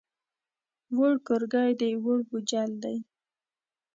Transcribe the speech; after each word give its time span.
ووړ 0.95 1.13
کورګی 1.27 1.71
دی، 1.79 1.91
ووړ 2.03 2.19
بوجل 2.29 2.71
دی. 2.83 2.97